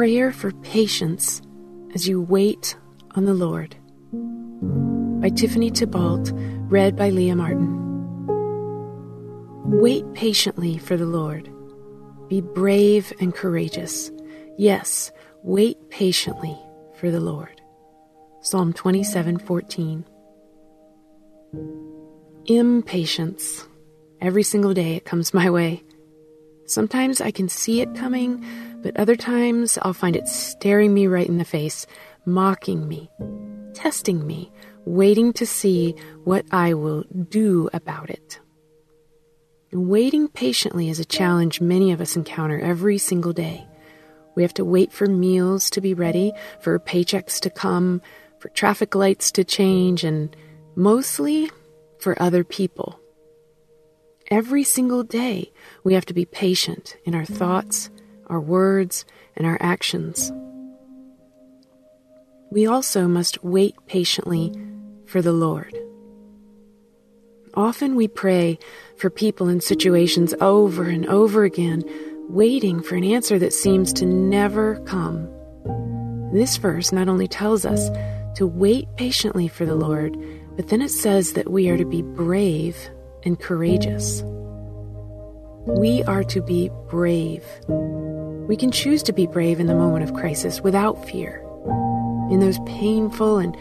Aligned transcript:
Prayer 0.00 0.32
for 0.32 0.50
Patience 0.62 1.42
as 1.94 2.08
You 2.08 2.22
Wait 2.22 2.74
on 3.16 3.26
the 3.26 3.34
Lord 3.34 3.76
by 5.20 5.28
Tiffany 5.28 5.68
Thibault, 5.68 6.24
read 6.70 6.96
by 6.96 7.10
Leah 7.10 7.36
Martin. 7.36 7.76
Wait 9.66 10.10
patiently 10.14 10.78
for 10.78 10.96
the 10.96 11.04
Lord. 11.04 11.52
Be 12.28 12.40
brave 12.40 13.12
and 13.20 13.34
courageous. 13.34 14.10
Yes, 14.56 15.12
wait 15.42 15.76
patiently 15.90 16.58
for 16.94 17.10
the 17.10 17.20
Lord. 17.20 17.60
Psalm 18.40 18.72
27:14. 18.72 20.06
Impatience. 22.46 23.68
Every 24.22 24.44
single 24.44 24.72
day 24.72 24.96
it 24.96 25.04
comes 25.04 25.34
my 25.40 25.50
way. 25.50 25.82
Sometimes 26.70 27.20
I 27.20 27.32
can 27.32 27.48
see 27.48 27.80
it 27.80 27.96
coming, 27.96 28.46
but 28.80 28.96
other 28.96 29.16
times 29.16 29.76
I'll 29.82 29.92
find 29.92 30.14
it 30.14 30.28
staring 30.28 30.94
me 30.94 31.08
right 31.08 31.26
in 31.26 31.38
the 31.38 31.44
face, 31.44 31.84
mocking 32.24 32.86
me, 32.86 33.10
testing 33.74 34.24
me, 34.24 34.52
waiting 34.84 35.32
to 35.32 35.46
see 35.46 35.96
what 36.22 36.46
I 36.52 36.74
will 36.74 37.02
do 37.28 37.68
about 37.72 38.08
it. 38.08 38.38
Waiting 39.72 40.28
patiently 40.28 40.88
is 40.88 41.00
a 41.00 41.04
challenge 41.04 41.60
many 41.60 41.90
of 41.90 42.00
us 42.00 42.14
encounter 42.14 42.60
every 42.60 42.98
single 42.98 43.32
day. 43.32 43.66
We 44.36 44.44
have 44.44 44.54
to 44.54 44.64
wait 44.64 44.92
for 44.92 45.06
meals 45.06 45.70
to 45.70 45.80
be 45.80 45.92
ready, 45.92 46.32
for 46.60 46.78
paychecks 46.78 47.40
to 47.40 47.50
come, 47.50 48.00
for 48.38 48.48
traffic 48.50 48.94
lights 48.94 49.32
to 49.32 49.42
change, 49.42 50.04
and 50.04 50.36
mostly 50.76 51.50
for 51.98 52.20
other 52.22 52.44
people. 52.44 52.99
Every 54.30 54.62
single 54.62 55.02
day, 55.02 55.52
we 55.82 55.94
have 55.94 56.06
to 56.06 56.14
be 56.14 56.24
patient 56.24 56.96
in 57.04 57.16
our 57.16 57.24
thoughts, 57.24 57.90
our 58.28 58.38
words, 58.38 59.04
and 59.34 59.44
our 59.44 59.58
actions. 59.58 60.30
We 62.52 62.64
also 62.64 63.08
must 63.08 63.42
wait 63.42 63.74
patiently 63.88 64.52
for 65.06 65.20
the 65.20 65.32
Lord. 65.32 65.76
Often 67.54 67.96
we 67.96 68.06
pray 68.06 68.60
for 68.96 69.10
people 69.10 69.48
in 69.48 69.60
situations 69.60 70.32
over 70.40 70.84
and 70.84 71.06
over 71.06 71.42
again, 71.42 71.82
waiting 72.28 72.80
for 72.84 72.94
an 72.94 73.02
answer 73.02 73.36
that 73.40 73.52
seems 73.52 73.92
to 73.94 74.06
never 74.06 74.76
come. 74.84 75.28
This 76.32 76.56
verse 76.56 76.92
not 76.92 77.08
only 77.08 77.26
tells 77.26 77.64
us 77.64 77.90
to 78.36 78.46
wait 78.46 78.86
patiently 78.96 79.48
for 79.48 79.66
the 79.66 79.74
Lord, 79.74 80.16
but 80.54 80.68
then 80.68 80.82
it 80.82 80.90
says 80.90 81.32
that 81.32 81.50
we 81.50 81.68
are 81.68 81.76
to 81.76 81.84
be 81.84 82.02
brave 82.02 82.76
and 83.24 83.38
courageous. 83.38 84.22
We 85.66 86.02
are 86.04 86.24
to 86.24 86.40
be 86.40 86.70
brave. 86.88 87.44
We 87.68 88.56
can 88.56 88.70
choose 88.70 89.02
to 89.04 89.12
be 89.12 89.26
brave 89.26 89.60
in 89.60 89.66
the 89.66 89.74
moment 89.74 90.04
of 90.04 90.14
crisis 90.14 90.60
without 90.60 91.08
fear. 91.08 91.44
In 92.30 92.40
those 92.40 92.58
painful 92.60 93.38
and 93.38 93.54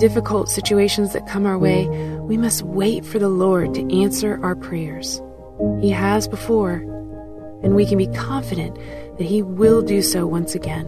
difficult 0.00 0.48
situations 0.48 1.12
that 1.12 1.28
come 1.28 1.46
our 1.46 1.58
way, 1.58 1.86
we 2.20 2.36
must 2.36 2.62
wait 2.62 3.04
for 3.04 3.18
the 3.18 3.28
Lord 3.28 3.74
to 3.74 4.02
answer 4.02 4.38
our 4.42 4.56
prayers. 4.56 5.22
He 5.80 5.90
has 5.90 6.26
before, 6.26 6.76
and 7.62 7.74
we 7.74 7.86
can 7.86 7.98
be 7.98 8.08
confident 8.08 8.74
that 9.18 9.24
He 9.24 9.42
will 9.42 9.82
do 9.82 10.02
so 10.02 10.26
once 10.26 10.54
again. 10.54 10.84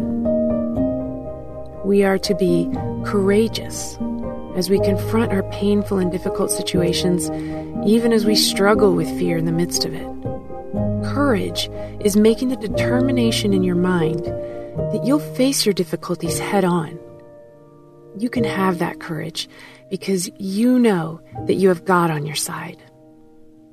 We 1.84 2.02
are 2.02 2.18
to 2.18 2.34
be 2.34 2.68
courageous 3.04 3.96
as 4.56 4.68
we 4.70 4.80
confront 4.80 5.30
our 5.32 5.44
painful 5.52 5.98
and 5.98 6.10
difficult 6.10 6.50
situations, 6.50 7.28
even 7.86 8.12
as 8.12 8.26
we 8.26 8.34
struggle 8.34 8.94
with 8.94 9.08
fear 9.18 9.36
in 9.36 9.44
the 9.44 9.52
midst 9.52 9.84
of 9.84 9.94
it. 9.94 10.06
Courage 11.04 11.70
is 12.00 12.16
making 12.16 12.48
the 12.48 12.56
determination 12.56 13.52
in 13.52 13.62
your 13.62 13.76
mind 13.76 14.24
that 14.24 15.02
you'll 15.04 15.34
face 15.34 15.64
your 15.64 15.72
difficulties 15.72 16.38
head 16.38 16.64
on 16.64 16.98
you 18.18 18.30
can 18.30 18.44
have 18.44 18.78
that 18.78 19.00
courage 19.00 19.48
because 19.90 20.30
you 20.38 20.78
know 20.78 21.20
that 21.46 21.54
you 21.54 21.68
have 21.68 21.84
God 21.84 22.10
on 22.10 22.24
your 22.24 22.34
side. 22.34 22.82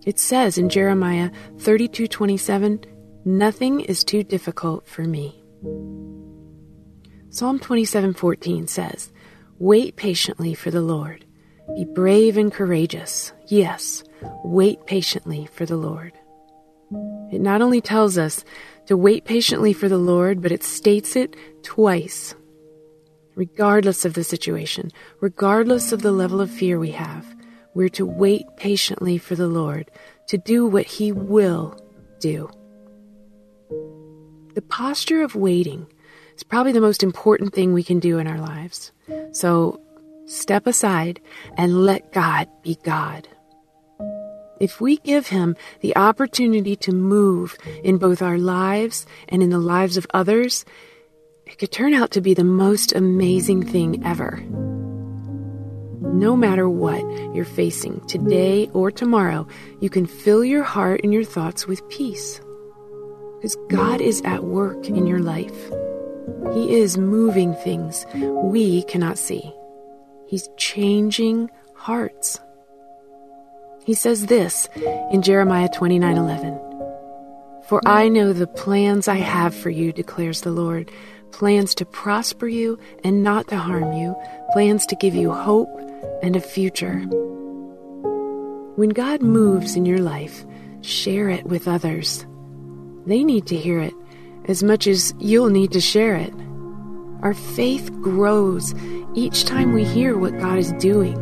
It 0.06 0.20
says 0.20 0.58
in 0.58 0.70
Jeremiah 0.70 1.32
32:27, 1.58 2.82
"Nothing 3.24 3.80
is 3.80 4.04
too 4.04 4.24
difficult 4.24 4.86
for 4.86 5.04
me." 5.04 5.42
Psalm 7.30 7.58
27:14 7.58 8.68
says, 8.68 9.12
"Wait 9.60 9.96
patiently 9.96 10.54
for 10.54 10.72
the 10.72 10.82
Lord. 10.82 11.26
Be 11.76 11.86
brave 11.86 12.38
and 12.38 12.52
courageous. 12.52 13.34
Yes, 13.48 14.04
wait 14.44 14.86
patiently 14.86 15.48
for 15.54 15.66
the 15.66 15.78
Lord." 15.78 16.14
It 17.32 17.42
not 17.42 17.62
only 17.62 17.82
tells 17.82 18.18
us 18.18 18.44
to 18.86 18.98
wait 18.98 19.26
patiently 19.26 19.74
for 19.74 19.90
the 19.90 19.98
Lord, 19.98 20.42
but 20.42 20.52
it 20.52 20.64
states 20.64 21.16
it 21.16 21.36
twice 21.64 22.36
regardless 23.36 24.06
of 24.06 24.14
the 24.14 24.24
situation, 24.24 24.92
regardless 25.20 25.92
of 25.92 26.02
the 26.02 26.12
level 26.12 26.42
of 26.42 26.50
fear 26.50 26.80
we 26.80 26.92
have. 26.92 27.26
We're 27.74 27.90
to 27.90 28.06
wait 28.06 28.46
patiently 28.58 29.18
for 29.18 29.36
the 29.36 29.48
Lord 29.48 29.90
to 30.28 30.38
do 30.38 30.66
what 30.66 30.86
He 30.86 31.12
will 31.12 31.78
do. 32.20 32.50
The 34.54 34.62
posture 34.62 35.24
of 35.24 35.36
waiting 35.36 35.88
is 36.36 36.44
probably 36.44 36.72
the 36.72 36.82
most 36.82 37.02
important 37.02 37.54
thing 37.54 37.74
we 37.74 37.84
can 37.84 38.00
do 38.00 38.20
in 38.20 38.28
our 38.28 38.40
lives. 38.40 38.92
So 39.32 39.82
step 40.34 40.68
aside 40.68 41.22
and 41.58 41.86
let 41.86 42.12
God 42.12 42.48
be 42.62 42.78
God. 42.84 43.28
If 44.60 44.80
we 44.80 44.98
give 44.98 45.28
Him 45.28 45.56
the 45.82 45.96
opportunity 45.96 46.76
to 46.78 46.92
move 46.94 47.58
in 47.84 47.98
both 47.98 48.22
our 48.22 48.38
lives 48.38 49.06
and 49.28 49.44
in 49.44 49.50
the 49.50 49.60
lives 49.60 49.98
of 49.98 50.08
others, 50.14 50.64
it 51.46 51.58
could 51.58 51.72
turn 51.72 51.94
out 51.94 52.12
to 52.12 52.22
be 52.22 52.34
the 52.34 52.44
most 52.44 52.94
amazing 52.94 53.64
thing 53.64 54.06
ever. 54.06 54.42
No 56.02 56.36
matter 56.36 56.70
what 56.70 57.02
you're 57.36 57.44
facing 57.44 58.00
today 58.08 58.70
or 58.74 58.92
tomorrow, 58.92 59.48
you 59.82 59.90
can 59.90 60.06
fill 60.06 60.46
your 60.46 60.64
heart 60.64 61.02
and 61.04 61.14
your 61.14 61.24
thoughts 61.24 61.68
with 61.68 61.88
peace. 61.90 62.40
Because 63.36 63.58
God 63.68 64.00
is 64.00 64.22
at 64.22 64.44
work 64.44 64.88
in 64.88 65.08
your 65.08 65.20
life. 65.20 65.72
He 66.54 66.76
is 66.76 66.98
moving 66.98 67.54
things 67.56 68.06
we 68.14 68.84
cannot 68.84 69.18
see. 69.18 69.54
He's 70.34 70.50
changing 70.58 71.52
hearts. 71.76 72.40
He 73.86 73.94
says 73.94 74.26
this 74.26 74.68
in 75.12 75.22
Jeremiah 75.22 75.70
29:11. 75.70 76.60
For 77.70 77.80
I 77.86 78.10
know 78.10 78.34
the 78.34 78.48
plans 78.48 79.08
I 79.08 79.18
have 79.18 79.54
for 79.54 79.70
you, 79.70 79.94
declares 79.94 80.42
the 80.42 80.50
Lord 80.50 80.90
plans 81.30 81.76
to 81.76 81.86
prosper 81.86 82.48
you 82.48 82.80
and 83.04 83.22
not 83.22 83.48
to 83.50 83.58
harm 83.58 83.94
you, 83.94 84.16
plans 84.54 84.88
to 84.88 84.96
give 84.96 85.14
you 85.14 85.32
hope 85.32 85.70
and 86.24 86.36
a 86.36 86.42
future. 86.42 87.02
When 88.76 88.90
God 88.90 89.22
moves 89.22 89.76
in 89.76 89.86
your 89.86 90.00
life, 90.00 90.48
share 90.82 91.30
it 91.30 91.46
with 91.46 91.68
others. 91.68 92.26
They 93.06 93.24
need 93.24 93.46
to 93.50 93.56
hear 93.56 93.80
it 93.80 93.94
as 94.46 94.64
much 94.64 94.88
as 94.88 95.14
you'll 95.20 95.52
need 95.52 95.74
to 95.74 95.80
share 95.80 96.16
it. 96.16 96.34
Our 97.22 97.36
faith 97.36 97.92
grows 98.02 98.74
each 99.16 99.46
time 99.46 99.74
we 99.74 99.84
hear 99.84 100.18
what 100.18 100.38
God 100.40 100.58
is 100.58 100.72
doing. 100.74 101.16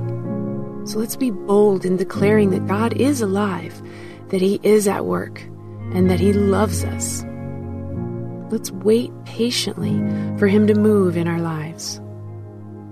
So 0.86 0.98
let's 0.98 1.16
be 1.16 1.32
bold 1.32 1.86
in 1.86 1.98
declaring 1.98 2.50
that 2.52 2.68
God 2.68 2.94
is 2.94 3.22
alive, 3.22 3.82
that 4.30 4.42
He 4.42 4.60
is 4.64 4.88
at 4.88 5.06
work, 5.06 5.42
and 5.94 6.10
that 6.10 6.20
He 6.20 6.34
loves 6.34 6.84
us. 6.84 7.24
Let's 8.50 8.72
wait 8.72 9.12
patiently 9.26 9.98
for 10.38 10.48
Him 10.48 10.68
to 10.68 10.74
move 10.74 11.18
in 11.18 11.28
our 11.28 11.40
lives. 11.40 11.98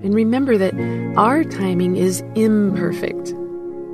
And 0.01 0.13
remember 0.13 0.57
that 0.57 0.73
our 1.17 1.43
timing 1.43 1.97
is 1.97 2.21
imperfect, 2.35 3.33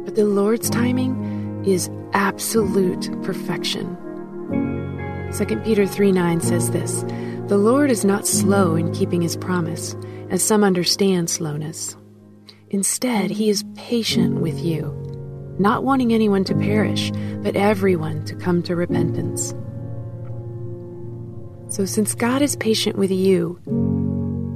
but 0.06 0.16
the 0.16 0.26
Lord's 0.26 0.70
timing 0.70 1.64
is 1.66 1.90
absolute 2.14 3.10
perfection. 3.24 3.98
2 5.36 5.46
Peter 5.58 5.88
3 5.88 6.12
9 6.12 6.42
says 6.42 6.72
this 6.72 7.04
The 7.48 7.58
Lord 7.60 7.92
is 7.92 8.04
not 8.04 8.26
slow 8.26 8.76
in 8.76 8.92
keeping 8.92 9.22
His 9.22 9.38
promise, 9.38 9.96
as 10.32 10.42
some 10.42 10.64
understand 10.64 11.30
slowness. 11.30 11.96
Instead, 12.72 13.30
He 13.30 13.52
is 13.52 13.64
patient 13.76 14.40
with 14.42 14.60
you, 14.60 14.92
not 15.60 15.84
wanting 15.84 16.12
anyone 16.12 16.44
to 16.46 16.56
perish, 16.56 17.12
but 17.44 17.56
everyone 17.56 18.26
to 18.26 18.36
come 18.36 18.64
to 18.64 18.76
repentance. 18.76 19.54
So, 21.68 21.86
since 21.86 22.16
God 22.16 22.42
is 22.42 22.56
patient 22.56 22.98
with 22.98 23.12
you, 23.12 23.60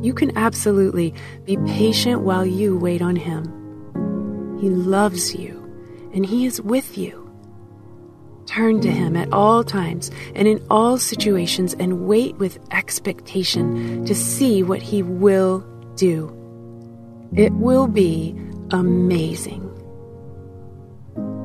you 0.01 0.13
can 0.15 0.35
absolutely 0.35 1.13
be 1.45 1.57
patient 1.67 2.21
while 2.21 2.45
you 2.45 2.75
wait 2.75 3.03
on 3.03 3.15
Him. 3.15 3.43
He 4.59 4.69
loves 4.71 5.35
you 5.35 5.59
and 6.15 6.25
He 6.25 6.47
is 6.47 6.59
with 6.59 6.97
you. 6.97 7.18
Turn 8.49 8.81
to 8.81 8.91
Him 8.91 9.15
at 9.15 9.31
all 9.31 9.63
times 9.63 10.09
and 10.33 10.47
in 10.47 10.59
all 10.71 10.97
situations 10.97 11.75
and 11.75 12.07
wait 12.07 12.35
with 12.37 12.57
expectation 12.71 14.03
to 14.05 14.15
see 14.15 14.63
what 14.63 14.81
He 14.81 15.03
will 15.03 15.59
do. 15.95 16.35
It 17.35 17.53
will 17.53 17.85
be 17.85 18.35
amazing. 18.71 19.61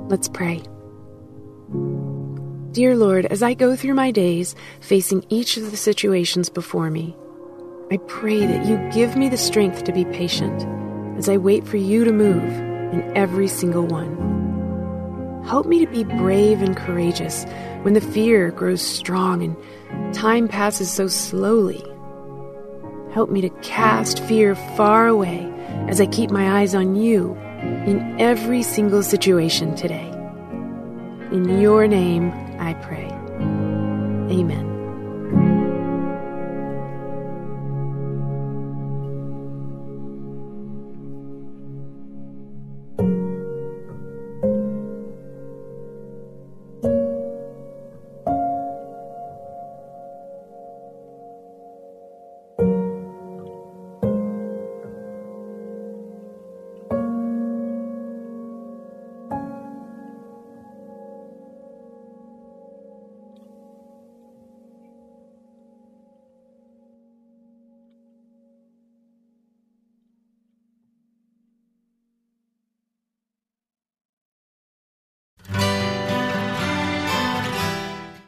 Let's 0.08 0.30
pray. 0.30 0.62
Dear 2.72 2.96
Lord, 2.96 3.26
as 3.26 3.42
I 3.42 3.52
go 3.52 3.76
through 3.76 3.94
my 3.94 4.10
days 4.10 4.56
facing 4.80 5.26
each 5.28 5.58
of 5.58 5.70
the 5.70 5.76
situations 5.76 6.48
before 6.48 6.90
me, 6.90 7.14
I 7.92 7.98
pray 8.08 8.46
that 8.46 8.64
you 8.64 8.78
give 8.94 9.14
me 9.14 9.28
the 9.28 9.36
strength 9.36 9.84
to 9.84 9.92
be 9.92 10.06
patient 10.06 10.66
as 11.18 11.28
I 11.28 11.36
wait 11.36 11.66
for 11.66 11.76
you 11.76 12.04
to 12.04 12.12
move 12.12 12.50
in 12.94 13.12
every 13.14 13.48
single 13.48 13.86
one. 13.86 14.33
Help 15.46 15.66
me 15.66 15.84
to 15.84 15.90
be 15.90 16.04
brave 16.04 16.62
and 16.62 16.76
courageous 16.76 17.44
when 17.82 17.94
the 17.94 18.00
fear 18.00 18.50
grows 18.50 18.82
strong 18.82 19.42
and 19.42 20.14
time 20.14 20.48
passes 20.48 20.90
so 20.90 21.06
slowly. 21.06 21.84
Help 23.12 23.30
me 23.30 23.40
to 23.40 23.50
cast 23.60 24.20
fear 24.24 24.54
far 24.54 25.06
away 25.06 25.50
as 25.88 26.00
I 26.00 26.06
keep 26.06 26.30
my 26.30 26.60
eyes 26.60 26.74
on 26.74 26.96
you 26.96 27.34
in 27.86 28.16
every 28.18 28.62
single 28.62 29.02
situation 29.02 29.76
today. 29.76 30.10
In 31.30 31.60
your 31.60 31.86
name, 31.86 32.32
I 32.58 32.74
pray. 32.74 33.08
Amen. 34.30 34.73